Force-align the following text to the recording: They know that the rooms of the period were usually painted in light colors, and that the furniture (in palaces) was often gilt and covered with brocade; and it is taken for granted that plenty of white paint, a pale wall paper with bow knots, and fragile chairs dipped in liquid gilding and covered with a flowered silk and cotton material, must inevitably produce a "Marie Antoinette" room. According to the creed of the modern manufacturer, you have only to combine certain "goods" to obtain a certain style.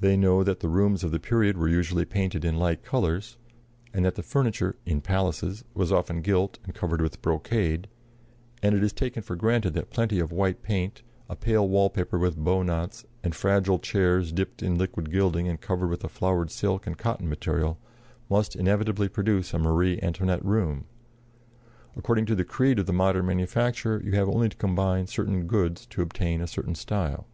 They 0.00 0.18
know 0.18 0.44
that 0.44 0.60
the 0.60 0.68
rooms 0.68 1.02
of 1.02 1.12
the 1.12 1.18
period 1.18 1.56
were 1.56 1.66
usually 1.66 2.04
painted 2.04 2.44
in 2.44 2.58
light 2.58 2.84
colors, 2.84 3.38
and 3.94 4.04
that 4.04 4.14
the 4.14 4.22
furniture 4.22 4.76
(in 4.84 5.00
palaces) 5.00 5.64
was 5.72 5.90
often 5.90 6.20
gilt 6.20 6.58
and 6.64 6.74
covered 6.74 7.00
with 7.00 7.22
brocade; 7.22 7.88
and 8.62 8.74
it 8.74 8.82
is 8.84 8.92
taken 8.92 9.22
for 9.22 9.34
granted 9.34 9.72
that 9.72 9.88
plenty 9.88 10.18
of 10.20 10.30
white 10.30 10.62
paint, 10.62 11.00
a 11.30 11.34
pale 11.34 11.66
wall 11.66 11.88
paper 11.88 12.18
with 12.18 12.36
bow 12.36 12.62
knots, 12.62 13.06
and 13.24 13.34
fragile 13.34 13.78
chairs 13.78 14.30
dipped 14.30 14.62
in 14.62 14.76
liquid 14.76 15.10
gilding 15.10 15.48
and 15.48 15.62
covered 15.62 15.88
with 15.88 16.04
a 16.04 16.08
flowered 16.10 16.50
silk 16.50 16.86
and 16.86 16.98
cotton 16.98 17.26
material, 17.26 17.78
must 18.28 18.56
inevitably 18.56 19.08
produce 19.08 19.54
a 19.54 19.58
"Marie 19.58 19.98
Antoinette" 20.02 20.44
room. 20.44 20.84
According 21.96 22.26
to 22.26 22.34
the 22.34 22.44
creed 22.44 22.78
of 22.78 22.84
the 22.84 22.92
modern 22.92 23.24
manufacturer, 23.24 24.02
you 24.02 24.12
have 24.16 24.28
only 24.28 24.50
to 24.50 24.56
combine 24.58 25.06
certain 25.06 25.46
"goods" 25.46 25.86
to 25.86 26.02
obtain 26.02 26.42
a 26.42 26.46
certain 26.46 26.74
style. 26.74 27.26